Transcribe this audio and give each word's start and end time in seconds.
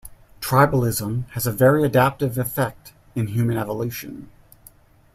Tribalism 0.41 1.29
has 1.33 1.45
a 1.45 1.51
very 1.51 1.83
adaptive 1.83 2.39
effect 2.39 2.91
in 3.13 3.27
human 3.27 3.55
evolution. 3.55 4.31